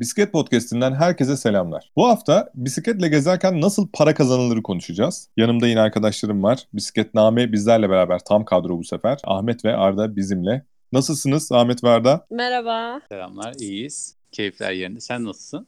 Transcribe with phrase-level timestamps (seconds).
[0.00, 1.90] Bisiklet Podcast'inden herkese selamlar.
[1.96, 5.28] Bu hafta bisikletle gezerken nasıl para kazanılır konuşacağız.
[5.36, 6.58] Yanımda yine arkadaşlarım var.
[6.72, 9.18] Bisikletname bizlerle beraber tam kadro bu sefer.
[9.24, 10.64] Ahmet ve Arda bizimle.
[10.92, 12.26] Nasılsınız Ahmet ve Arda?
[12.30, 13.00] Merhaba.
[13.08, 14.16] Selamlar, iyiyiz.
[14.32, 15.00] Keyifler yerinde.
[15.00, 15.66] Sen nasılsın?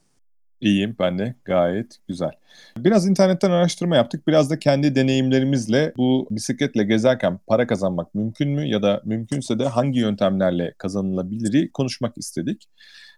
[0.61, 2.33] İyiyim ben de gayet güzel.
[2.77, 4.27] Biraz internetten araştırma yaptık.
[4.29, 9.67] Biraz da kendi deneyimlerimizle bu bisikletle gezerken para kazanmak mümkün mü ya da mümkünse de
[9.67, 12.69] hangi yöntemlerle kazanılabiliri konuşmak istedik.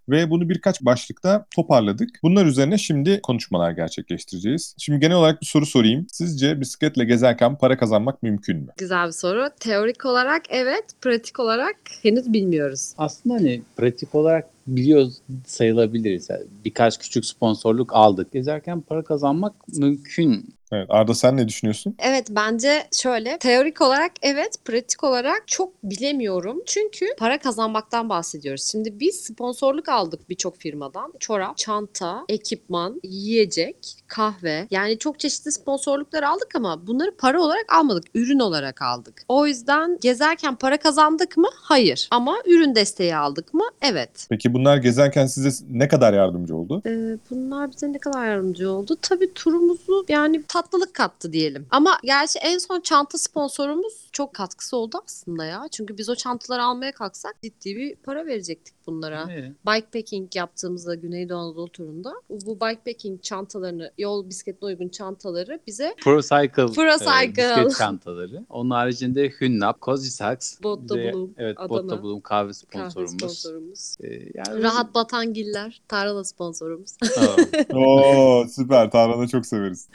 [0.08, 2.10] Ve bunu birkaç başlıkta toparladık.
[2.22, 4.74] Bunlar üzerine şimdi konuşmalar gerçekleştireceğiz.
[4.78, 6.06] Şimdi genel olarak bir soru sorayım.
[6.12, 8.68] Sizce bisikletle gezerken para kazanmak mümkün mü?
[8.76, 9.48] Güzel bir soru.
[9.60, 12.94] Teorik olarak evet, pratik olarak henüz bilmiyoruz.
[12.98, 15.14] Aslında hani pratik olarak biliyoruz
[15.46, 16.30] sayılabiliriz.
[16.30, 18.32] Yani birkaç küçük sponsorluk aldık.
[18.32, 20.54] Gezerken para kazanmak mümkün.
[20.74, 21.94] Evet Arda sen ne düşünüyorsun?
[21.98, 26.62] Evet bence şöyle teorik olarak evet pratik olarak çok bilemiyorum.
[26.66, 28.64] Çünkü para kazanmaktan bahsediyoruz.
[28.72, 31.12] Şimdi biz sponsorluk aldık birçok firmadan.
[31.20, 34.66] Çorap, çanta, ekipman, yiyecek, kahve.
[34.70, 38.04] Yani çok çeşitli sponsorluklar aldık ama bunları para olarak almadık.
[38.14, 39.22] Ürün olarak aldık.
[39.28, 41.48] O yüzden gezerken para kazandık mı?
[41.54, 42.08] Hayır.
[42.10, 43.64] Ama ürün desteği aldık mı?
[43.82, 44.26] Evet.
[44.30, 46.82] Peki bunlar gezerken size ne kadar yardımcı oldu?
[46.86, 48.96] Ee, bunlar bize ne kadar yardımcı oldu?
[49.02, 51.66] Tabii turumuzu yani tatlılık kattı diyelim.
[51.70, 55.62] Ama gerçi en son çanta sponsorumuz çok katkısı oldu aslında ya.
[55.72, 59.28] Çünkü biz o çantaları almaya kalksak ciddi bir para verecektik bunlara.
[59.30, 59.52] Evet.
[59.66, 66.66] Bikepacking yaptığımızda Güneydoğu Anadolu turunda bu bikepacking çantalarını, yol bisikletine uygun çantaları bize Pro Cycle,
[66.66, 68.44] Pro e, bisiklet çantaları.
[68.48, 71.68] Onun haricinde Hünnap, Cozy Sacks, Botta Bloom, evet, Adana.
[71.68, 73.12] Botta Bloom kahve kahve sponsorumuz.
[73.12, 73.96] sponsorumuz.
[74.00, 76.90] E, yani Rahat Batangiller, Tarhana sponsorumuz.
[77.74, 79.88] Oo süper Tarhan'ı çok severiz.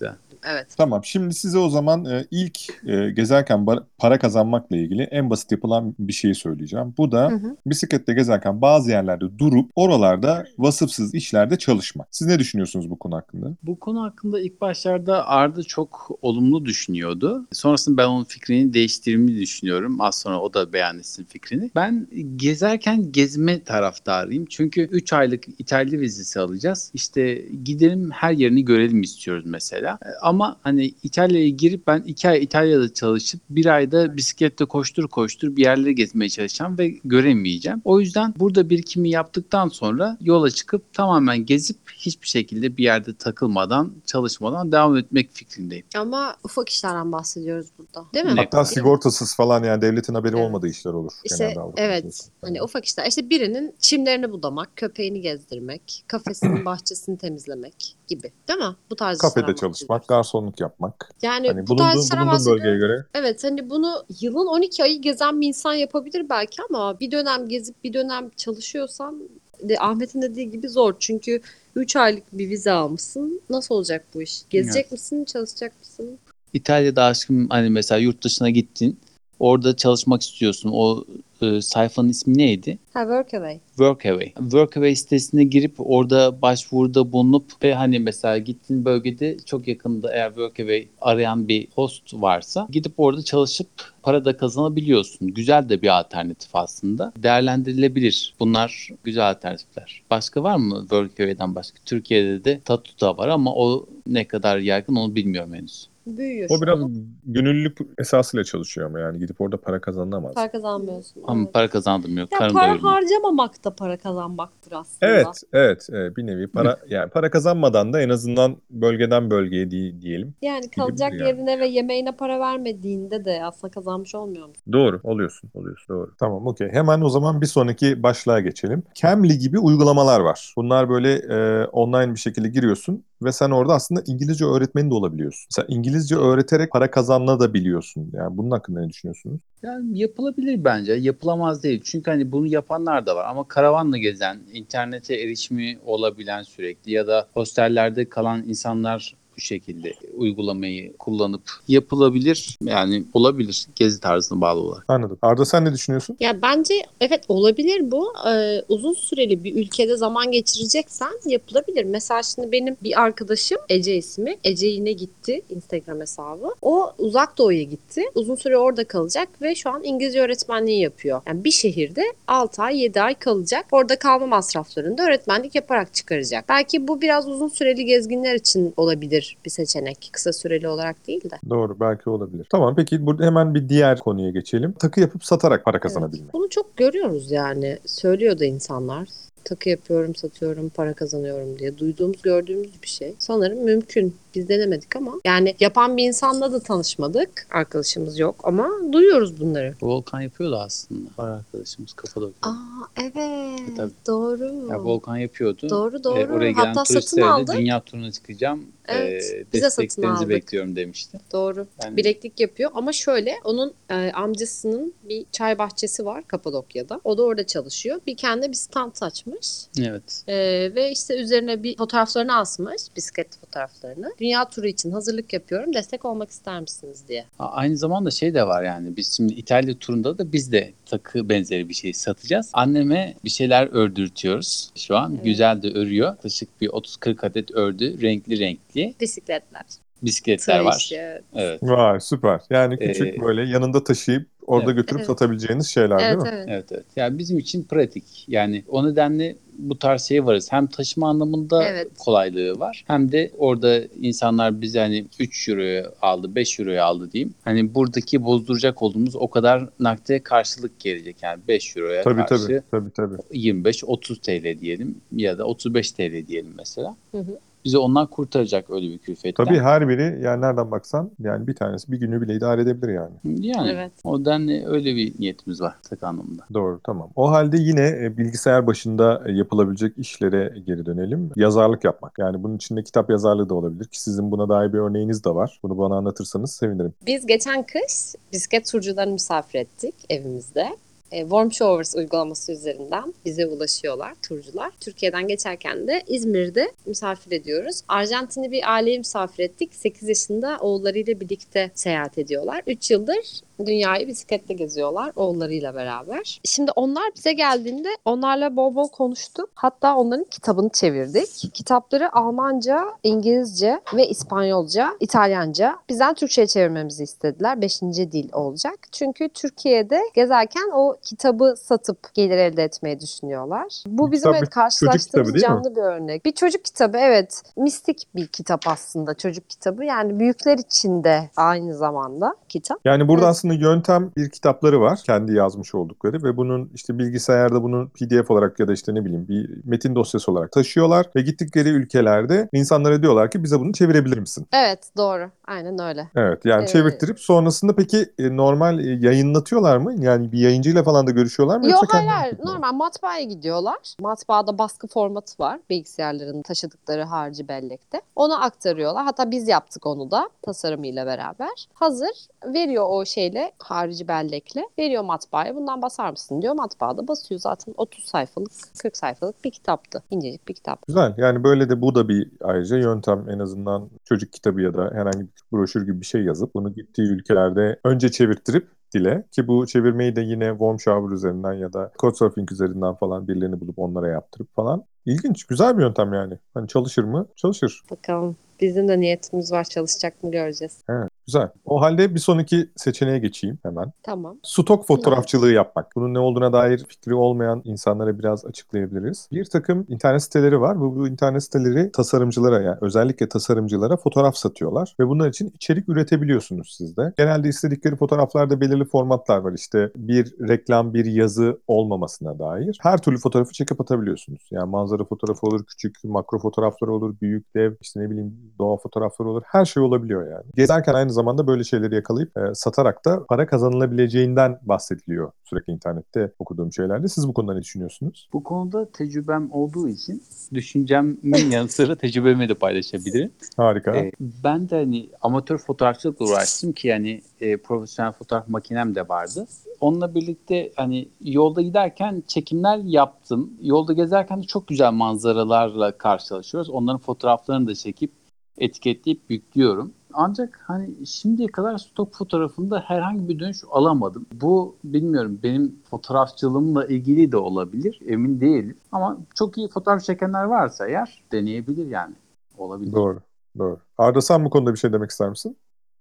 [0.00, 0.14] Yeah.
[0.44, 0.66] Evet.
[0.76, 3.66] Tamam şimdi size o zaman e, ilk e, gezerken
[3.98, 6.94] para kazanmakla ilgili en basit yapılan bir şeyi söyleyeceğim.
[6.98, 7.56] Bu da Hı hı.
[7.66, 12.08] bisikletle gezerken bazı yerlerde durup oralarda vasıfsız işlerde çalışmak.
[12.10, 13.46] Siz ne düşünüyorsunuz bu konu hakkında?
[13.62, 17.46] Bu konu hakkında ilk başlarda Arda çok olumlu düşünüyordu.
[17.52, 20.00] Sonrasında ben onun fikrini değiştirmeyi düşünüyorum.
[20.00, 21.70] Az sonra o da beyan etsin fikrini.
[21.74, 24.46] Ben gezerken gezme taraftarıyım.
[24.46, 26.90] Çünkü 3 aylık İtalya vizesi alacağız.
[26.94, 27.34] İşte
[27.64, 29.98] gidelim her yerini görelim istiyoruz mesela.
[30.30, 35.62] Ama hani İtalya'ya girip ben 2 ay İtalya'da çalışıp bir ayda bisikletle koştur koştur bir
[35.62, 37.82] yerleri gezmeye çalışacağım ve göremeyeceğim.
[37.84, 43.92] O yüzden burada birikimi yaptıktan sonra yola çıkıp tamamen gezip hiçbir şekilde bir yerde takılmadan,
[44.06, 45.84] çalışmadan devam etmek fikrindeyim.
[45.96, 48.06] Ama ufak işlerden bahsediyoruz burada.
[48.14, 48.34] Değil mi?
[48.36, 50.46] Hatta sigortasız falan yani devletin haberi Evet.
[50.46, 51.12] olmadığı işler olur.
[51.24, 52.30] İşte evet ülkesi.
[52.42, 58.76] hani ufak işler işte birinin çimlerini budamak, köpeğini gezdirmek, kafesinin bahçesini temizlemek gibi değil mi?
[58.90, 61.10] Bu tarz Kafede çalışmak, garsonluk yapmak.
[61.22, 65.48] Yani Hani bu tarz bulunduğun, bölgeye göre Evet hani bunu yılın 12 ayı gezen bir
[65.48, 69.22] insan yapabilir belki ama bir dönem gezip bir dönem çalışıyorsan
[69.62, 70.94] de Ahmet'in dediği gibi zor.
[70.98, 71.40] Çünkü
[71.76, 73.40] 3 aylık bir vize almışsın.
[73.50, 74.42] Nasıl olacak bu iş?
[74.50, 74.92] Gezecek Evet.
[74.92, 75.24] misin?
[75.24, 76.18] Çalışacak mısın?
[76.52, 78.98] İtalya'da aşkım hani mesela yurt dışına gittin.
[79.40, 80.70] Orada çalışmak istiyorsun.
[80.72, 81.04] O
[81.42, 82.78] e, sayfanın ismi neydi?
[82.94, 83.58] Ha Workaway.
[83.68, 84.32] Workaway.
[84.34, 90.88] Workaway sitesine girip orada başvuruda bulunup ve hani mesela gittiğin bölgede çok yakında eğer Workaway
[91.00, 93.68] arayan bir host varsa gidip orada çalışıp
[94.02, 95.28] para da kazanabiliyorsun.
[95.28, 97.12] Güzel de bir alternatif aslında.
[97.16, 98.34] Değerlendirilebilir.
[98.40, 100.02] Bunlar güzel alternatifler.
[100.10, 101.78] Başka var mı Workaway'den başka?
[101.84, 105.88] Türkiye'de de Tatu da var ama o ne kadar yaygın onu bilmiyorum henüz.
[106.16, 106.48] Büyüyor.
[106.52, 106.78] o biraz
[107.24, 110.34] gönüllülük esasıyla çalışıyor ama yani gidip orada para kazanılamaz.
[110.34, 111.22] Para kazanmıyorsun.
[111.26, 111.52] Ama Evet.
[111.54, 112.28] para kazandırmıyor.
[112.32, 112.94] Ya Karın para doyurmuyor.
[112.94, 115.12] harcamamak da para kazanmaktır aslında.
[115.12, 120.00] Evet, evet, evet, bir nevi para yani para kazanmadan da en azından bölgeden bölgeye di-
[120.02, 120.34] diyelim.
[120.42, 121.22] Yani kalacak yani.
[121.28, 124.62] yerine ve yemeğine para vermediğinde de aslında kazanmış olmuyor musun?
[124.72, 125.96] Doğru, oluyorsun, oluyorsun.
[125.96, 126.10] Doğru.
[126.18, 126.68] Tamam, okey.
[126.72, 128.82] Hemen o zaman bir sonraki başlığa geçelim.
[128.94, 130.52] Cambly gibi uygulamalar var.
[130.56, 135.46] Bunlar böyle e, online bir şekilde giriyorsun ve sen orada aslında İngilizce öğretmeni de olabiliyorsun.
[135.56, 135.66] Mesela
[136.00, 138.10] İngilizce öğreterek para kazanabiliyorsun.
[138.12, 139.40] Yani bunun hakkında ne düşünüyorsunuz?
[139.62, 140.92] Yani yapılabilir bence.
[140.92, 141.80] Yapılamaz değil.
[141.84, 147.26] Çünkü hani bunu yapanlar da var ama karavanla gezen, internete erişimi olabilen sürekli ya da
[147.34, 152.58] hostellerde kalan insanlar bu şekilde uygulamayı kullanıp yapılabilir.
[152.64, 154.84] Yani olabilir gezi tarzına bağlı olarak.
[154.88, 155.18] Anladım.
[155.22, 156.16] Arda sen ne düşünüyorsun?
[156.20, 158.12] Ya bence evet olabilir bu.
[158.28, 161.84] Ee, uzun süreli bir ülkede zaman geçireceksen yapılabilir.
[161.84, 164.36] Mesela şimdi benim bir arkadaşım Ece ismi.
[164.44, 166.54] Ece yine gitti Instagram hesabı.
[166.62, 168.02] O uzak doğuya gitti.
[168.14, 171.22] Uzun süre orada kalacak ve şu an İngilizce öğretmenliği yapıyor.
[171.26, 173.66] Yani bir şehirde 6 ay 7 ay kalacak.
[173.72, 176.44] Orada kalma masraflarını da öğretmenlik yaparak çıkaracak.
[176.48, 180.10] Belki bu biraz uzun süreli gezginler için olabilir bir seçenek.
[180.12, 181.38] Kısa süreli olarak değil de.
[181.50, 182.46] Doğru, belki olabilir.
[182.50, 184.72] Tamam, peki burada hemen bir diğer konuya geçelim.
[184.72, 186.32] Takı yapıp satarak para kazanabilme.
[186.32, 187.78] Bunu çok görüyoruz yani.
[187.86, 189.08] Söylüyor da insanlar.
[189.44, 193.14] takı yapıyorum, satıyorum, para kazanıyorum diye duyduğumuz, gördüğümüz bir şey.
[193.18, 194.16] Sanırım mümkün.
[194.34, 197.46] Biz denemedik ama yani yapan bir insanla da tanışmadık.
[197.50, 199.74] Arkadaşımız yok ama duyuyoruz bunları.
[199.82, 201.10] Volkan yapıyordu aslında.
[201.18, 202.50] Var arkadaşımız Kapadokya.
[202.50, 202.56] Aa
[203.00, 203.60] evet.
[203.60, 203.92] E, tabii.
[204.06, 204.66] Doğru.
[204.70, 205.70] Ya Volkan yapıyordu.
[205.70, 206.18] Doğru doğru.
[206.18, 207.56] E, oraya gelen Hatta de aldık.
[207.56, 208.64] dünya turuna çıkacağım.
[208.88, 210.28] Evet, E, biz de satın aldık.
[210.28, 211.18] bekliyorum demişti.
[211.32, 211.66] Doğru.
[211.84, 217.00] Yani Bileklik yapıyor ama şöyle onun e, amcasının bir çay bahçesi var Kapadokya'da.
[217.04, 218.00] O da orada çalışıyor.
[218.06, 219.48] Bir kendi bir stand açmış.
[219.80, 220.22] evet.
[220.28, 220.34] E,
[220.74, 222.82] ve işte üzerine bir fotoğraflarını asmış.
[222.96, 224.12] Bisiklet fotoğraflarını.
[224.20, 225.74] Dünya turu için hazırlık yapıyorum.
[225.74, 227.24] Destek olmak ister misiniz diye.
[227.38, 231.68] Aynı zamanda şey de var yani biz şimdi İtalya turunda da biz de takı benzeri
[231.68, 232.50] bir şey satacağız.
[232.52, 235.12] Anneme bir şeyler ördürtüyoruz şu an.
[235.14, 235.24] Evet.
[235.24, 236.06] Güzel de örüyor.
[236.08, 238.02] Yaklaşık bir 30-40 adet ördü.
[238.02, 239.62] Renkli renkli Bisikletler.
[240.02, 240.90] bisikletler tır var.
[241.34, 241.62] Evet.
[241.62, 242.40] Vay süper.
[242.50, 244.76] Yani küçük Ee, böyle yanında taşıyıp orada evet.
[244.76, 245.06] götürüp Evet.
[245.06, 246.28] satabileceğiniz şeyler değil Evet mi?
[246.32, 246.46] evet.
[246.48, 246.84] Evet evet.
[246.96, 248.04] Yani bizim için pratik.
[248.28, 250.52] Yani o nedenle bu tarz şeye varız.
[250.52, 251.88] Hem taşıma anlamında Evet.
[251.98, 252.84] kolaylığı var.
[252.86, 257.34] Hem de orada insanlar bize hani 3 euroya aldı, 5 euroya aldı diyeyim.
[257.44, 261.16] Hani buradaki bozduracak olduğumuz o kadar nakde karşılık gelecek.
[261.22, 262.62] Yani 5 euroya Tabii karşı tabii.
[262.70, 263.38] Tabii tabii.
[263.38, 266.96] 25-30 TL diyelim ya da 35 TL diyelim mesela.
[267.10, 267.38] Hı hı.
[267.64, 269.44] Bizi ondan kurtaracak öyle bir külfetten.
[269.44, 273.12] Tabii her biri yani nereden baksan yani bir tanesi bir günü bile idare edebilir yani.
[273.24, 273.92] Yani Evet.
[274.04, 276.42] o nedenle öyle bir niyetimiz var takı anlamında.
[276.54, 277.10] Doğru tamam.
[277.16, 281.30] O halde yine e, bilgisayar başında e, yapılabilecek işlere geri dönelim.
[281.36, 282.18] Yazarlık yapmak.
[282.18, 285.58] Yani bunun içinde kitap yazarlığı da olabilir ki sizin buna dair bir örneğiniz de var.
[285.62, 286.92] Bunu bana anlatırsanız sevinirim.
[287.06, 290.68] Biz geçen kış bisiklet turcularını misafir ettik evimizde.
[291.10, 294.70] E, Warm Showers uygulaması üzerinden bize ulaşıyorlar turcular.
[294.80, 297.82] Türkiye'den geçerken de İzmir'de misafir ediyoruz.
[297.88, 299.74] Arjantinli bir aileyi misafir ettik.
[299.74, 302.62] 8 yaşında oğullarıyla birlikte seyahat ediyorlar.
[302.66, 306.40] 3 yıldır dünyayı bisikletle geziyorlar oğullarıyla beraber.
[306.44, 309.50] Şimdi onlar bize geldiğinde onlarla bol bol konuştuk.
[309.54, 311.54] Hatta onların kitabını çevirdik.
[311.54, 315.76] Kitapları Almanca, İngilizce ve İspanyolca, İtalyanca.
[315.88, 317.60] Bizden Türkçe'ye çevirmemizi istediler.
[317.60, 318.78] Beşinci dil olacak.
[318.92, 323.82] Çünkü Türkiye'de gezerken o kitabı satıp gelir elde etmeyi düşünüyorlar.
[323.86, 325.48] Bu bizim evet çocuk kitabı karşılaştığımız değil mi?
[325.48, 326.24] canlı bir örnek.
[326.24, 327.42] Bir çocuk kitabı evet.
[327.56, 329.84] Mistik bir kitap aslında çocuk kitabı.
[329.84, 332.78] Yani büyükler için de aynı zamanda kitap.
[332.84, 333.30] Yani burada Evet.
[333.30, 334.98] aslında yöntem bir kitapları var.
[335.06, 339.28] Kendi yazmış oldukları ve bunun işte bilgisayarda bunu PDF olarak ya da işte ne bileyim
[339.28, 344.46] bir metin dosyası olarak taşıyorlar ve gittikleri ülkelerde insanlara diyorlar ki bize bunu çevirebilir misin?
[344.52, 345.30] Evet doğru.
[345.46, 346.08] Aynen öyle.
[346.14, 349.94] Evet yani Ee, çevirttirip sonrasında peki e, normal e, yayınlatıyorlar mı?
[349.98, 351.70] Yani bir yayıncıyla falan da görüşüyorlar mı?
[351.70, 352.36] Yok hayır hayır.
[352.44, 353.94] Normal matbaaya gidiyorlar.
[354.00, 355.60] Matbaada baskı formatı var.
[355.70, 358.00] Bilgisayarların taşıdıkları harici bellekte.
[358.16, 359.04] Onu aktarıyorlar.
[359.04, 361.68] Hatta biz yaptık onu da tasarımıyla beraber.
[361.74, 362.10] Hazır.
[362.44, 364.68] Veriyor o şeyle harici bellekle.
[364.78, 365.56] Veriyor matbaaya.
[365.56, 366.54] Bundan basar mısın diyor.
[366.54, 367.40] Matbaada basıyor.
[367.40, 368.52] Zaten 30 sayfalık
[368.82, 370.02] 40 sayfalık bir kitaptı.
[370.10, 370.86] İncecik bir kitap.
[370.86, 371.14] Güzel.
[371.16, 375.20] Yani böyle de bu da bir ayrıca yöntem en azından çocuk kitabı ya da herhangi
[375.20, 380.16] bir broşür gibi bir şey yazıp bunu gittiği ülkelerde önce çevirttirip dile ki bu çevirmeyi
[380.16, 384.84] de yine Warm Shower üzerinden ya da Couchsurfing üzerinden falan birilerini bulup onlara yaptırıp falan.
[385.06, 386.38] İlginç, güzel bir yöntem yani.
[386.54, 387.26] Hani çalışır mı?
[387.36, 387.82] Çalışır.
[387.90, 388.36] Bakalım.
[388.60, 389.64] Bizim de niyetimiz var.
[389.64, 390.84] Çalışacak mı göreceğiz.
[390.88, 391.48] Evet, güzel.
[391.64, 393.92] O halde bir sonraki seçeneğe geçeyim hemen.
[394.02, 394.36] Tamam.
[394.42, 395.96] Stok fotoğrafçılığı yapmak.
[395.96, 399.28] Bunun ne olduğuna dair fikri olmayan insanlara biraz açıklayabiliriz.
[399.32, 400.80] Bir takım internet siteleri var.
[400.80, 404.94] Bu, bu internet siteleri tasarımcılara yani özellikle tasarımcılara fotoğraf satıyorlar.
[405.00, 407.12] Ve bunlar için içerik üretebiliyorsunuz siz de.
[407.16, 409.52] Genelde istedikleri fotoğraflarda belirli formatlar var.
[409.52, 412.78] İşte bir reklam, bir yazı olmamasına dair.
[412.82, 414.48] Her türlü fotoğrafı çekip atabiliyorsunuz.
[414.50, 419.28] Yani manzara fotoğrafı olur, küçük makro fotoğrafları olur, büyük, dev, işte ne bileyim doğa fotoğrafları
[419.28, 419.42] olur.
[419.46, 420.44] Her şey olabiliyor yani.
[420.56, 426.72] Gezerken aynı zamanda böyle şeyleri yakalayıp e, satarak da para kazanılabileceğinden bahsediliyor sürekli internette okuduğum
[426.72, 427.08] şeylerde.
[427.08, 428.28] Siz bu konuda ne düşünüyorsunuz?
[428.32, 430.22] Bu konuda tecrübem olduğu için
[430.54, 433.32] düşüncemin yanı sıra tecrübemi de paylaşabilirim.
[433.56, 433.96] Harika.
[433.96, 439.46] Ee, ben de hani amatör fotoğrafçılıkla uğraştım ki yani e, profesyonel fotoğraf makinem de vardı.
[439.80, 443.50] Onunla birlikte hani yolda giderken çekimler yaptım.
[443.62, 446.70] Yolda gezerken de çok güzel manzaralarla karşılaşıyoruz.
[446.70, 448.19] Onların fotoğraflarını da çekip
[448.60, 449.92] etiketleyip yüklüyorum.
[450.12, 454.26] Ancak hani şimdiye kadar stok fotoğrafında herhangi bir dönüş alamadım.
[454.32, 458.00] Bu bilmiyorum benim fotoğrafçılığımla ilgili de olabilir.
[458.06, 458.76] Emin değilim.
[458.92, 462.14] Ama çok iyi fotoğraf çekenler varsa eğer deneyebilir yani.
[462.58, 462.92] Olabilir.
[462.92, 463.20] Doğru.
[463.58, 463.78] Doğru.
[463.98, 465.56] Arda sen bu konuda bir şey demek ister misin?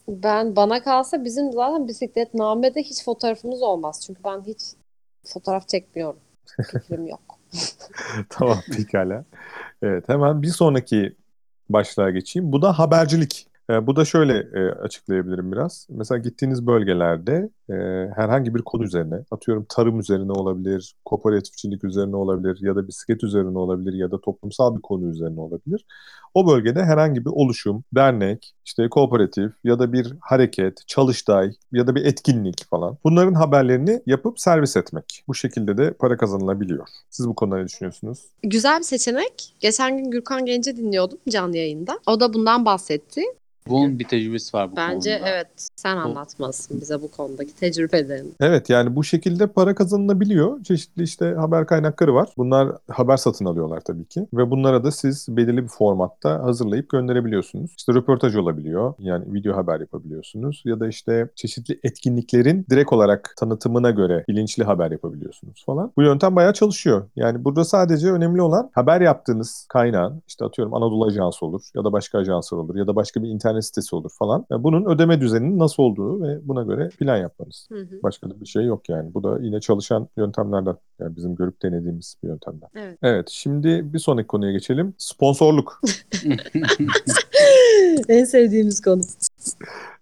[0.07, 4.03] Ben bana kalsa bizim zaten bisiklet namede hiç fotoğrafımız olmaz.
[4.07, 4.61] Çünkü ben hiç
[5.25, 6.19] fotoğraf çekmiyorum.
[6.71, 7.21] Fikrim yok.
[8.29, 9.25] tamam pekala.
[9.81, 11.15] Evet hemen bir sonraki
[11.69, 12.51] başlığa geçeyim.
[12.51, 13.48] Bu da habercilik.
[13.69, 15.87] E, bu da şöyle e, açıklayabilirim biraz.
[15.89, 17.73] Mesela gittiğiniz bölgelerde e,
[18.15, 23.57] herhangi bir konu üzerine, atıyorum tarım üzerine olabilir, kooperatifçilik üzerine olabilir ya da bisiklet üzerine
[23.57, 25.85] olabilir ya da toplumsal bir konu üzerine olabilir.
[26.33, 31.95] O bölgede herhangi bir oluşum, dernek, işte kooperatif ya da bir hareket, çalıştay ya da
[31.95, 32.97] bir etkinlik falan.
[33.03, 35.23] Bunların haberlerini yapıp servis etmek.
[35.27, 36.87] Bu şekilde de para kazanılabiliyor.
[37.09, 38.19] Siz bu konuda ne düşünüyorsunuz?
[38.43, 39.55] Güzel bir seçenek.
[39.59, 41.99] Geçen gün Gürkan Genç'i dinliyordum canlı yayında.
[42.07, 43.21] O da bundan bahsetti.
[43.69, 45.29] Bunun bir tecrübesi var bu Bence konuda.
[45.29, 48.29] evet sen anlatmalısın bize bu konudaki tecrübelerini.
[48.39, 50.63] Evet yani bu şekilde para kazanılabiliyor.
[50.63, 52.29] Çeşitli işte haber kaynakları var.
[52.37, 54.27] Bunlar haber satın alıyorlar tabii ki.
[54.33, 57.71] Ve bunlara da siz belirli bir formatta hazırlayıp gönderebiliyorsunuz.
[57.77, 58.93] İşte röportaj olabiliyor.
[58.99, 60.61] Yani video haber yapabiliyorsunuz.
[60.65, 65.91] Ya da işte çeşitli etkinliklerin direkt olarak tanıtımına göre bilinçli haber yapabiliyorsunuz falan.
[65.97, 67.05] Bu yöntem bayağı çalışıyor.
[67.15, 71.91] Yani burada sadece önemli olan haber yaptığınız kaynağın işte atıyorum Anadolu Ajansı olur ya da
[71.91, 74.45] başka ajanslar olur ya da başka bir internet sitesi olur falan.
[74.49, 77.67] Yani bunun ödeme düzeninin nasıl olduğu ve buna göre plan yapmanız.
[77.71, 78.03] Hı hı.
[78.03, 79.13] Başka da bir şey yok yani.
[79.13, 80.75] Bu da yine çalışan yöntemlerden.
[80.99, 82.69] Yani bizim görüp denediğimiz bir yöntemden.
[82.75, 82.97] Evet.
[83.03, 84.93] Evet şimdi bir sonraki konuya geçelim.
[84.97, 85.81] Sponsorluk.
[88.09, 89.01] en sevdiğimiz konu.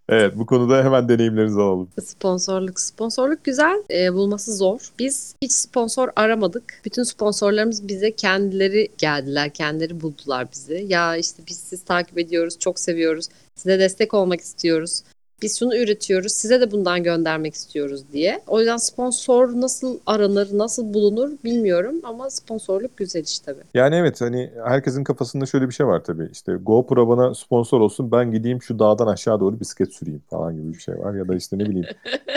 [0.10, 1.90] Evet bu konuda hemen deneyimlerinizi alalım.
[2.04, 2.80] Sponsorluk.
[2.80, 3.84] Sponsorluk güzel.
[3.94, 4.92] e, bulması zor.
[5.00, 6.82] Biz hiç sponsor aramadık.
[6.86, 9.54] Bütün sponsorlarımız bize kendileri geldiler.
[9.54, 10.86] Kendileri buldular bizi.
[10.88, 12.60] Ya işte biz sizi takip ediyoruz.
[12.60, 13.28] Çok seviyoruz.
[13.56, 15.04] Size destek olmak istiyoruz.
[15.42, 16.32] Biz şunu üretiyoruz.
[16.32, 18.42] Size de bundan göndermek istiyoruz diye.
[18.48, 23.62] O yüzden sponsor nasıl aranır, nasıl bulunur bilmiyorum ama sponsorluk güzel iş tabii.
[23.74, 26.30] Yani evet hani herkesin kafasında şöyle bir şey var tabii.
[26.32, 30.74] İşte GoPro bana sponsor olsun ben gideyim şu dağdan aşağı doğru bisiklet süreyim falan gibi
[30.74, 31.14] bir şey var.
[31.14, 31.88] Ya da işte ne bileyim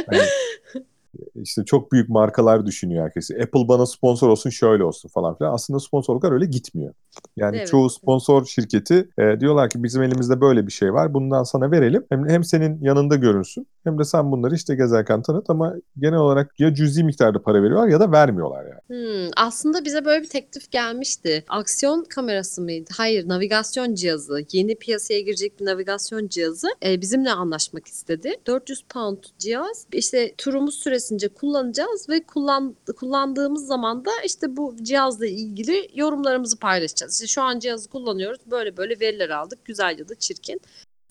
[0.07, 0.21] hani
[1.35, 3.31] işte çok büyük markalar düşünüyor herkes.
[3.31, 5.55] Apple bana sponsor olsun şöyle olsun falan filan.
[5.55, 6.95] Aslında sponsorluklar öyle gitmiyor.
[7.37, 7.69] Yani Evet.
[7.69, 11.15] çoğu sponsor şirketi e, diyorlar ki bizim elimizde böyle bir şey var.
[11.15, 12.07] Bundan sana verelim.
[12.11, 16.61] Hem, hem senin yanında görünsün hem de sen bunları işte gezerken tanıt ama genel olarak
[16.61, 18.81] ya cüzi miktarda para veriyorlar ya da vermiyorlar yani.
[19.01, 21.45] Hmm, aslında bize böyle bir teklif gelmişti.
[21.49, 22.91] Aksiyon kamerası mıydı?
[22.97, 24.45] Hayır, navigasyon cihazı.
[24.53, 28.33] Yeni piyasaya girecek bir navigasyon cihazı e, bizimle anlaşmak istedi.
[28.47, 29.87] 400 pound cihaz.
[29.93, 37.15] İşte turumuz süresince kullanacağız ve kullan, kullandığımız zaman da işte bu cihazla ilgili yorumlarımızı paylaşacağız.
[37.15, 38.41] İşte şu an cihazı kullanıyoruz.
[38.47, 39.65] Böyle böyle veriler aldık.
[39.65, 40.61] Güzel ya da çirkin.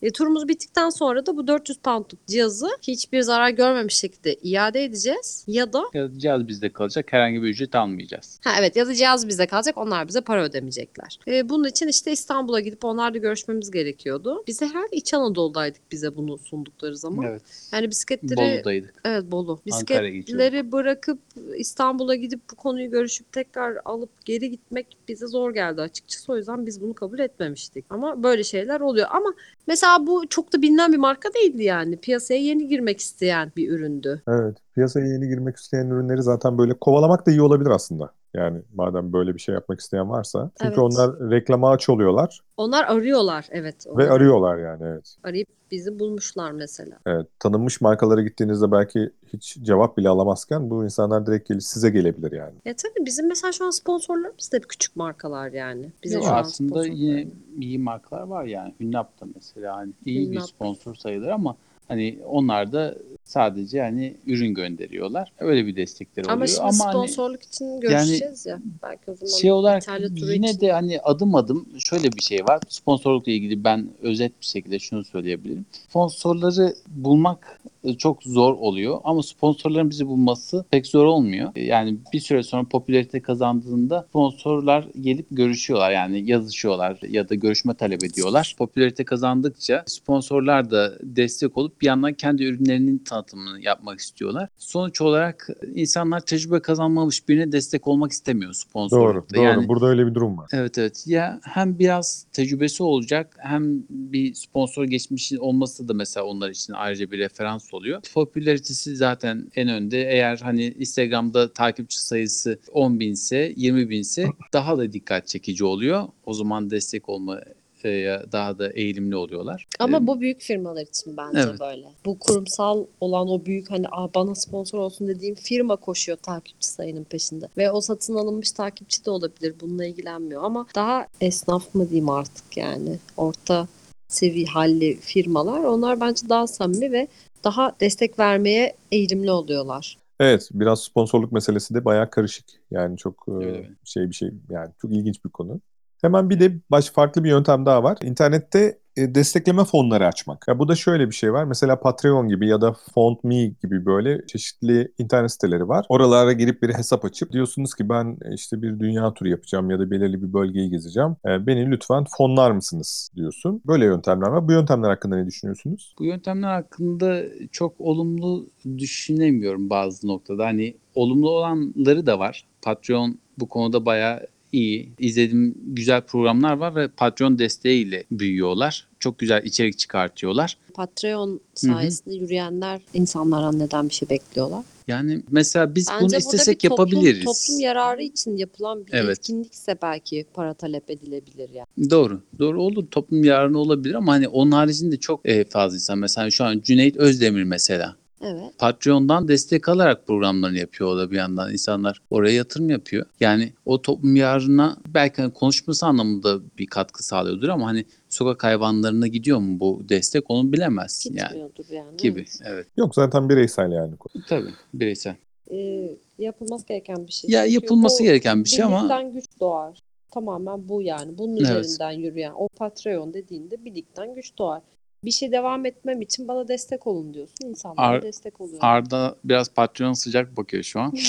[0.01, 5.45] E, turumuz bittikten sonra da bu 400 poundluk cihazı hiçbir zarar görmemiş şekilde iade edeceğiz.
[5.47, 7.13] Ya da Ya da Cihaz bizde kalacak.
[7.13, 8.39] Herhangi bir ücret almayacağız.
[8.43, 11.19] Ha evet ya da cihaz bizde kalacak onlar bize para ödemeyecekler.
[11.27, 14.43] Ee, bunun için işte İstanbul'a gidip onlarla görüşmemiz gerekiyordu.
[14.47, 17.25] Bize herhalde İç Anadolu'daydık bize bunu sundukları zaman.
[17.25, 17.41] Evet.
[17.71, 18.93] Yani bisikletleri Bolu'daydık.
[19.05, 19.61] evet Bolu.
[19.71, 21.19] Ankara'ya Bisikletleri bırakıp
[21.57, 26.31] İstanbul'a gidip bu konuyu görüşüp tekrar alıp geri gitmek bize zor geldi açıkçası.
[26.31, 27.85] O yüzden biz bunu kabul etmemiştik.
[27.89, 29.07] Ama böyle şeyler oluyor.
[29.11, 29.33] Ama
[29.67, 31.97] mesela bu çok da bilinen bir marka değildi yani.
[31.97, 34.21] Piyasaya yeni girmek isteyen bir üründü.
[34.27, 34.57] Evet.
[34.75, 38.13] Piyasaya yeni girmek isteyen ürünleri zaten böyle kovalamak da iyi olabilir aslında.
[38.33, 40.51] Yani madem böyle bir şey yapmak isteyen varsa.
[40.61, 40.77] Çünkü Evet.
[40.79, 43.87] onlar reklama aç oluyorlar Onlar arıyorlar evet.
[43.87, 45.15] ve onlar arıyorlar yani evet.
[45.23, 46.97] Arayıp bizi bulmuşlar mesela.
[47.05, 47.27] Evet.
[47.39, 52.53] Tanınmış markalara gittiğinizde belki hiç cevap bile alamazken bu insanlar direkt gelip size gelebilir yani.
[52.65, 55.91] Ya tabii bizim mesela şu an sponsorlarımız da hep küçük markalar yani.
[56.03, 57.27] Bize Yok, şu aslında yine
[57.59, 58.73] iyi markalar var yani.
[58.79, 60.49] Hünnap da mesela hani iyi bir Hünnap.
[60.49, 61.55] sponsor sayılır ama
[61.87, 62.95] hani onlar da
[63.39, 65.31] sadece hani ürün gönderiyorlar.
[65.39, 66.47] Öyle bir destekleri Ama oluyor.
[66.47, 68.59] şimdi ama hani sponsorluk için görüşeceğiz ya.
[68.83, 69.83] Belki o zaman şey olarak
[70.15, 70.59] yine için.
[70.61, 72.59] de hani adım adım şöyle bir şey var.
[72.69, 75.65] Sponsorlukla ilgili ben özet bir şekilde şunu söyleyebilirim.
[75.89, 81.51] Sponsorları bulmak e, çok zor oluyor ama sponsorların bizi bulması pek zor olmuyor.
[81.55, 87.73] E, Yani bir süre sonra popülarite kazandığında sponsorlar gelip görüşüyorlar yani yazışıyorlar ya da görüşme
[87.73, 88.55] talep ediyorlar.
[88.57, 94.49] Popülarite kazandıkça sponsorlar da destek olup bir yandan kendi ürünlerinin tanıtımını yapmak istiyorlar.
[94.57, 98.55] Sonuç olarak insanlar tecrübe kazanmamış birine destek olmak istemiyor Doğru.
[98.55, 99.35] sponsorlukta.
[99.35, 99.43] Doğru.
[99.43, 100.49] Yani Burada öyle bir durum var.
[100.53, 101.03] Evet evet.
[101.07, 107.11] Ya hem biraz tecrübesi olacak hem bir sponsor geçmişi olması da mesela onlar için ayrıca
[107.11, 108.01] bir referans oluyor.
[108.13, 110.01] Popülaritesi zaten en önde.
[110.01, 116.07] Eğer hani Instagram'da takipçi sayısı 10 binse 20 binse daha da dikkat çekici oluyor.
[116.25, 117.39] O zaman destek olma
[117.85, 119.67] e, daha da eğilimli oluyorlar.
[119.79, 121.59] Ama E, bu büyük firmalar için bence Evet.
[121.59, 121.87] böyle.
[122.05, 127.03] Bu kurumsal olan o büyük hani Aa, bana sponsor olsun dediğim firma koşuyor takipçi sayının
[127.03, 127.47] peşinde.
[127.57, 129.55] Ve o satın alınmış takipçi de olabilir.
[129.61, 130.43] Bununla ilgilenmiyor.
[130.43, 132.97] Ama daha esnaf mı diyeyim artık yani.
[133.17, 133.67] Orta
[134.07, 135.63] seviye halli firmalar.
[135.63, 137.07] Onlar bence daha samimi ve
[137.43, 139.97] daha destek vermeye eğilimli oluyorlar.
[140.19, 142.45] Evet, biraz sponsorluk meselesi de bayağı karışık.
[142.71, 143.65] Yani çok e, evet.
[143.85, 145.59] şey bir şey yani çok ilginç bir konu.
[146.01, 147.97] Hemen bir de baş farklı bir yöntem daha var.
[148.03, 150.45] İnternette e, destekleme fonları açmak.
[150.47, 151.43] Ya bu da şöyle bir şey var.
[151.43, 155.85] Mesela Patreon gibi ya da FondMe gibi böyle çeşitli internet siteleri var.
[155.89, 159.91] Oralara girip bir hesap açıp diyorsunuz ki ben işte bir dünya turu yapacağım ya da
[159.91, 161.15] belirli bir bölgeyi gezeceğim.
[161.25, 163.61] E, Beni lütfen fonlar mısınız diyorsun.
[163.67, 164.47] Böyle yöntemler var.
[164.47, 165.95] Bu yöntemler hakkında ne düşünüyorsunuz?
[165.99, 170.45] Bu yöntemler hakkında çok olumlu düşünemiyorum bazı noktada.
[170.45, 172.45] Hani olumlu olanları da var.
[172.61, 174.91] Patreon bu konuda bayağı iyi.
[174.99, 178.87] İzlediğim güzel programlar var ve Patreon desteğiyle büyüyorlar.
[178.99, 180.57] Çok güzel içerik çıkartıyorlar.
[180.73, 184.63] Patreon sayesinde yürüyenler insanlardan neden bir şey bekliyorlar?
[184.87, 187.25] Yani mesela biz Bence bunu istesek bir toplum, yapabiliriz.
[187.25, 189.17] Toplum yararı için yapılan bir Evet.
[189.17, 191.89] etkinlikse belki para talep edilebilir yani.
[191.89, 192.21] Doğru.
[192.39, 192.87] Doğru olur.
[192.91, 195.99] Toplum yararına olabilir ama hani onun haricinde çok e, fazla insan.
[195.99, 197.95] Mesela şu an Cüneyt Özdemir mesela.
[198.21, 198.57] Evet.
[198.57, 201.51] Patreon'dan destek alarak programlarını yapıyor o da bir yandan.
[201.51, 203.05] insanlar oraya yatırım yapıyor.
[203.19, 209.07] Yani o toplum yararına belki hani konuşması anlamında bir katkı sağlıyordur ama hani sokak hayvanlarına
[209.07, 211.27] gidiyor mu bu destek onu bilemezsin yani.
[211.27, 211.97] Gitmiyordur yani.
[211.97, 212.19] Gibi.
[212.19, 212.39] evet.
[212.45, 212.67] Evet.
[212.77, 213.93] Yok zaten bireysel yani.
[214.27, 215.15] Tabii bireysel.
[215.51, 217.29] Ee, yapılması gereken bir şey.
[217.29, 219.79] Ya Çünkü yapılması bu gereken bir şey ama Birlikten güç doğar.
[220.11, 221.17] Tamamen bu yani.
[221.17, 221.65] Bunun Evet.
[221.65, 222.33] üzerinden yürüyen.
[222.35, 224.61] O Patreon dediğinde birlikten güç doğar.
[225.05, 227.47] Bir şey devam etmem için bana destek olun diyorsun.
[227.47, 228.59] İnsanlara Ar- destek oluyor.
[228.61, 230.93] Arda biraz Patreon sıcak bakıyor şu an.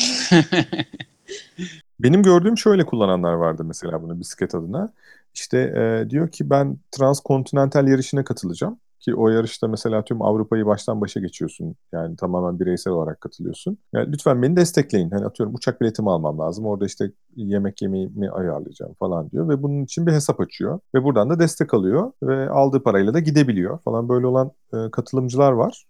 [2.01, 4.93] Benim gördüğüm şöyle kullananlar vardı mesela bunu bisiklet adına.
[5.35, 8.79] İşte e, diyor ki ben transkontinental yarışına katılacağım.
[9.01, 11.75] Ki o yarışta mesela tüm Avrupa'yı baştan başa geçiyorsun.
[11.93, 13.79] Yani tamamen bireysel olarak katılıyorsun.
[13.93, 15.11] Yani lütfen beni destekleyin.
[15.11, 16.67] Hani atıyorum uçak biletimi almam lazım.
[16.67, 19.49] Orada işte yemek yemeğimi ayarlayacağım falan diyor.
[19.49, 20.81] Ve bunun için bir hesap açıyor.
[20.95, 22.13] Ve buradan da destek alıyor.
[22.23, 24.09] Ve aldığı parayla da gidebiliyor falan.
[24.09, 25.87] Böyle olan e, katılımcılar var.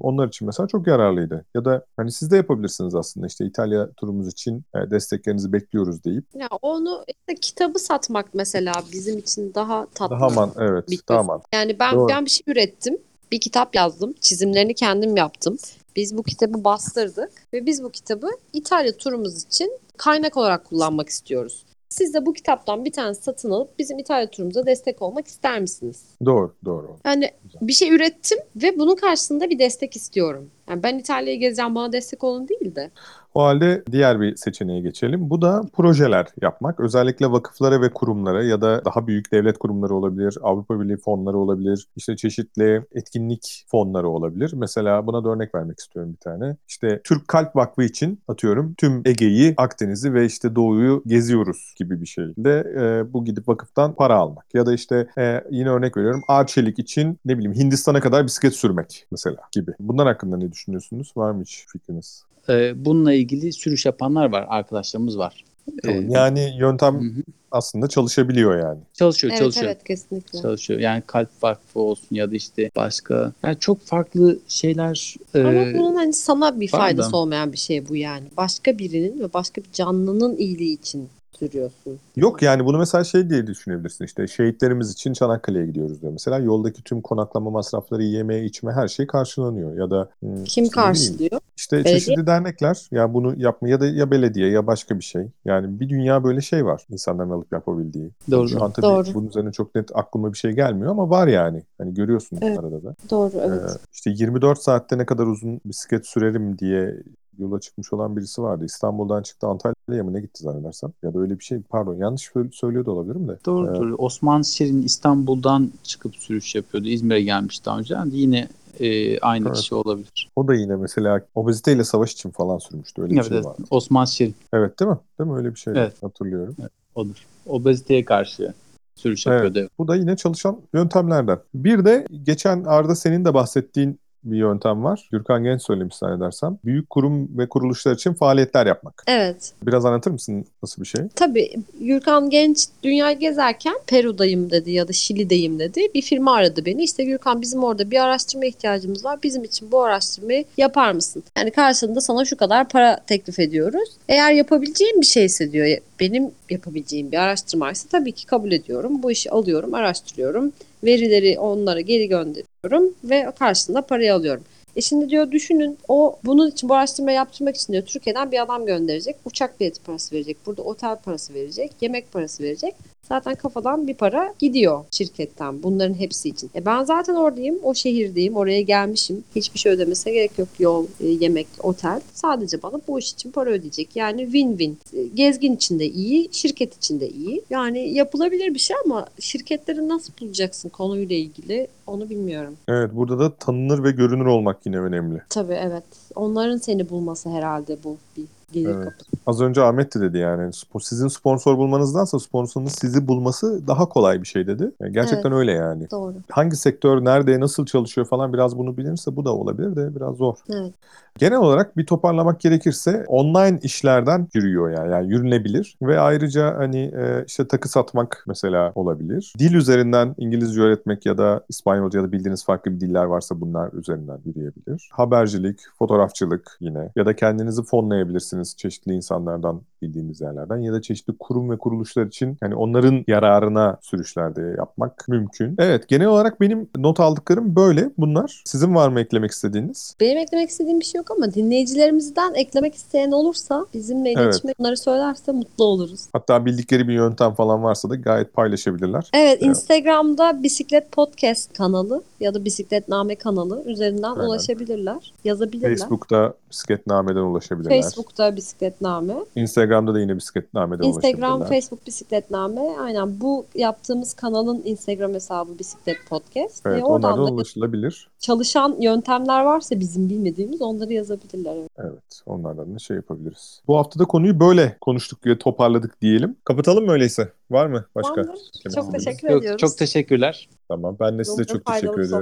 [0.00, 1.44] Onlar için mesela çok yararlıydı.
[1.54, 6.24] Ya da hani siz de yapabilirsiniz aslında işte İtalya turumuz için e, desteklerinizi bekliyoruz deyip.
[6.34, 10.16] Ya onu işte kitabı satmak mesela bizim için daha tatlı.
[10.16, 11.42] Daha man evet bir daha man.
[11.52, 12.08] Yani ben Doğru.
[12.08, 12.98] ben bir şey ürettim.
[13.32, 14.14] Bir kitap yazdım.
[14.20, 15.58] Çizimlerini kendim yaptım.
[15.96, 21.63] Biz bu kitabı bastırdık ve biz bu kitabı İtalya turumuz için kaynak olarak kullanmak istiyoruz.
[21.94, 26.04] Siz de bu kitaptan bir tane satın alıp bizim İtalya turumuza destek olmak ister misiniz?
[26.24, 26.96] Doğru doğru.
[27.04, 30.50] Yani bir şey ürettim ve bunun karşısında bir destek istiyorum.
[30.68, 32.90] Yani ben İtalya'yı gezeceğim bana destek olun değil de.
[33.34, 35.30] O halde diğer bir seçeneğe geçelim.
[35.30, 36.80] Bu da projeler yapmak.
[36.80, 41.86] Özellikle vakıflara ve kurumlara ya da daha büyük devlet kurumları olabilir, Avrupa Birliği fonları olabilir,
[41.96, 44.52] işte çeşitli etkinlik fonları olabilir.
[44.56, 46.56] Mesela buna da örnek vermek istiyorum bir tane.
[46.68, 52.06] İşte Türk Kalp Vakfı için atıyorum tüm Ege'yi, Akdeniz'i ve işte Doğu'yu geziyoruz gibi bir
[52.06, 52.24] şey.
[52.38, 54.54] De e, bu gidip vakıftan para almak.
[54.54, 59.06] Ya da işte e, yine örnek veriyorum Arçelik için ne bileyim Hindistan'a kadar bisiklet sürmek
[59.10, 59.72] mesela gibi.
[59.80, 61.12] Bunlar hakkında ne düşünüyorsunuz?
[61.16, 62.24] Var mı hiç fikriniz?
[62.48, 64.46] Ee, bununla ilgili sürüş yapanlar var.
[64.48, 65.44] Arkadaşlarımız var.
[65.84, 67.22] Ee, Yani yöntem hı hı.
[67.50, 68.80] aslında çalışabiliyor yani.
[68.92, 69.66] Çalışıyor, Evet çalışıyor.
[69.66, 70.42] evet kesinlikle.
[70.42, 70.80] çalışıyor.
[70.80, 73.32] Yani kalp vakfı olsun ya da işte başka.
[73.42, 75.14] Yani çok farklı şeyler.
[75.34, 77.16] Ama e, bunun hani sana bir faydası da.
[77.16, 78.24] olmayan bir şey bu yani.
[78.36, 81.98] Başka birinin ve başka bir canlının iyiliği için sürüyorsun.
[82.16, 86.12] Yok yani bunu mesela şey diye düşünebilirsin işte şehitlerimiz için Çanakkale'ye gidiyoruz diyor.
[86.12, 89.76] Mesela yoldaki tüm konaklama masrafları, yeme, içme her şey karşılanıyor.
[89.78, 91.40] Ya da hmm, Kim işte karşılıyor?
[91.56, 91.94] İşte Belediye?
[91.94, 95.26] çeşitli dernekler ya bunu yapma ya da ya belediye ya başka bir şey.
[95.44, 98.10] Yani bir dünya böyle şey var insanların alıp yapabildiği.
[98.30, 98.48] Doğru.
[98.48, 99.06] Şu an tabii Doğru.
[99.14, 101.62] bunun üzerine çok net aklıma bir şey gelmiyor ama var yani.
[101.78, 102.58] Hani görüyorsun Evet.
[102.58, 102.94] arada da.
[103.10, 103.78] Doğru Ee, evet.
[103.92, 106.94] işte 24 saatte ne kadar uzun bisiklet sürerim diye
[107.38, 108.64] yola çıkmış olan birisi vardı.
[108.64, 110.92] İstanbul'dan çıktı Antalya'ya mı ne gitti zannedersem.
[111.02, 113.38] Ya da öyle bir şey pardon yanlış sö- söylüyor da olabilirim de.
[113.46, 113.94] Doğru Ee, doğru.
[113.96, 116.88] Osman Şirin İstanbul'dan çıkıp sürüş yapıyordu.
[116.88, 117.94] İzmir'e gelmiş daha önce.
[117.94, 118.48] Yani yine
[118.80, 119.56] e, aynı Evet.
[119.56, 120.30] kişi olabilir.
[120.36, 123.02] O da yine mesela obeziteyle savaş için falan sürmüştü.
[123.02, 123.46] Öyle bir Evet, şey evet.
[123.46, 123.62] vardı.
[123.70, 124.98] Osman Şirin Evet değil mi?
[125.18, 125.36] Değil mi?
[125.36, 126.02] Öyle bir şey Evet.
[126.02, 126.56] hatırlıyorum.
[126.94, 127.26] odur.
[127.46, 128.52] Obeziteye karşı
[128.94, 129.44] sürüş Evet.
[129.44, 129.70] yapıyordu.
[129.78, 131.38] Bu da yine çalışan yöntemlerden.
[131.54, 135.08] Bir de geçen Arda senin de bahsettiğin bir yöntem var.
[135.12, 136.58] Gürkan Genç söylemiş zannedersem.
[136.64, 139.02] Büyük kurum ve kuruluşlar için faaliyetler yapmak.
[139.06, 139.52] Evet.
[139.62, 141.00] Biraz anlatır mısın nasıl bir şey?
[141.14, 145.80] Tabii Gürkan Genç dünyayı gezerken Peru'dayım dedi ya da Şili'deyim dedi.
[145.94, 146.82] Bir firma aradı beni.
[146.82, 149.18] İşte Gürkan bizim orada bir araştırma ihtiyacımız var.
[149.22, 151.22] Bizim için bu araştırmayı yapar mısın?
[151.38, 153.88] Yani karşılığında sana şu kadar para teklif ediyoruz.
[154.08, 159.02] Eğer yapabileceğim bir şeyse diyor benim yapabileceğim bir araştırmaysa tabii ki kabul ediyorum.
[159.02, 160.52] Bu işi alıyorum, araştırıyorum.
[160.84, 164.44] Verileri onlara geri gönderiyorum ve karşılığında parayı alıyorum.
[164.76, 168.66] E şimdi diyor düşünün o bunun için bu araştırmayı yaptırmak için diyor Türkiye'den bir adam
[168.66, 169.16] gönderecek.
[169.24, 170.36] Uçak bileti parası verecek.
[170.46, 171.72] Burada otel parası verecek.
[171.80, 172.74] Yemek parası verecek.
[173.08, 176.50] zaten kafadan bir para gidiyor şirketten bunların hepsi için.
[176.54, 179.24] E ben zaten oradayım, o şehirdeyim, oraya gelmişim.
[179.36, 180.48] Hiçbir şey ödemesine gerek yok.
[180.58, 182.00] Yol, e, yemek, otel.
[182.14, 183.96] Sadece bana bu iş için para ödeyecek.
[183.96, 184.74] Yani win-win.
[184.92, 187.42] E, Gezgin için de iyi, şirket için de iyi.
[187.50, 192.56] Yani yapılabilir bir şey ama şirketleri nasıl bulacaksın konuyla ilgili onu bilmiyorum.
[192.68, 195.22] Evet burada da tanınır ve görünür olmak yine önemli.
[195.28, 195.84] Tabii evet.
[196.14, 198.84] Onların seni bulması herhalde bu bir gelir Evet.
[198.84, 199.10] kapısı.
[199.26, 204.26] Az önce Ahmet de dedi yani sizin sponsor bulmanızdansa sponsorunuz sizi bulması daha kolay bir
[204.26, 204.70] şey dedi.
[204.80, 205.90] Yani gerçekten öyle yani.
[205.90, 206.14] Doğru.
[206.30, 210.34] Hangi sektör nerede nasıl çalışıyor falan biraz bunu bilirse bu da olabilir de biraz zor.
[210.50, 210.74] Evet.
[211.18, 214.92] Genel olarak bir toparlamak gerekirse online işlerden yürüyor yani.
[214.92, 219.32] yani yürünebilir ve ayrıca hani e, işte takı satmak mesela olabilir.
[219.38, 223.72] Dil üzerinden İngilizce öğretmek ya da İspanyolca ya da bildiğiniz farklı bir diller varsa bunlar
[223.72, 224.88] üzerinden yürüyebilir.
[224.92, 231.50] Habercilik, fotoğrafçılık yine ya da kendinizi fonlayabilirsiniz çeşitli insanlardan bildiğiniz yerlerden ya da çeşitli kurum
[231.50, 235.54] ve kuruluşlar için yani onların yararına sürüşlerde yapmak mümkün.
[235.58, 238.42] Evet genel olarak benim not aldıklarım böyle bunlar.
[238.46, 239.94] Sizin var mı eklemek istediğiniz?
[240.00, 244.18] Benim eklemek istediğim bir şey yok ama dinleyicilerimizden eklemek isteyen olursa bizimle Evet.
[244.22, 246.00] iletişime bunları söylerse mutlu oluruz.
[246.12, 249.10] Hatta bildikleri bir yöntem falan varsa da gayet paylaşabilirler.
[249.14, 249.42] Evet, Evet.
[249.42, 254.24] Instagram'da Bisiklet Podcast kanalı ya da Bisikletname kanalı üzerinden Aynen.
[254.24, 255.76] ulaşabilirler, yazabilirler.
[255.76, 257.82] Facebook'ta bisikletnameden ulaşabilirler.
[257.82, 261.60] Facebook'ta Bisikletname, Instagram'da da yine bisikletnameden Instagram, ulaşabilirler.
[261.60, 262.60] Facebook Bisikletname.
[262.80, 266.66] Aynen bu yaptığımız kanalın Instagram hesabı Bisiklet Podcast.
[266.66, 268.08] Evet E, oradan onlardan da ulaşılabilir.
[268.18, 271.54] çalışan yöntemler varsa bizim bilmediğimiz onları yazabilirler.
[271.56, 271.70] Evet.
[271.78, 273.60] Evet onlardan da şey yapabiliriz.
[273.66, 276.36] Bu hafta da konuyu böyle konuştuk ve toparladık diyelim.
[276.44, 277.32] Kapatalım mı öyleyse?
[277.50, 278.14] Var mı başka?
[278.22, 279.60] Kemal Çok teşekkür Yok, ediyoruz.
[279.60, 280.48] çok teşekkürler.
[280.68, 282.14] Tamam ben de size Umarım çok teşekkür.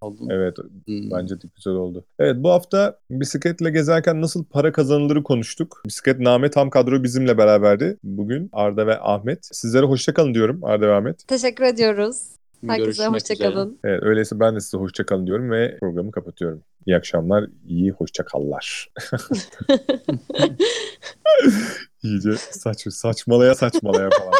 [0.00, 0.18] Oldu.
[0.30, 1.10] Evet Hmm.
[1.10, 2.04] bence de güzel oldu.
[2.18, 5.82] Evet bu hafta bisikletle gezerken nasıl para kazanılırı konuştuk.
[5.86, 7.96] Bisikletname tam kadro bizimle beraberdi.
[8.02, 9.48] Bugün Arda ve Ahmet.
[9.52, 11.28] Sizlere hoşça kalın diyorum Arda ve Ahmet.
[11.28, 12.22] Teşekkür ediyoruz.
[12.66, 13.46] Herkese Görüşmek üzere.
[13.48, 13.78] hoşçakalın.
[13.84, 16.62] Evet öyleyse ben de size hoşça kalın diyorum ve programı kapatıyorum.
[16.86, 18.90] İyi akşamlar, iyi hoşça kallar.
[22.02, 24.32] İyice saç, saçmalaya saçmalaya falan.